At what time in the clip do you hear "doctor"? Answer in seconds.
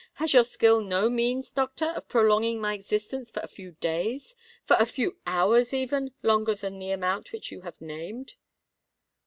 1.51-1.85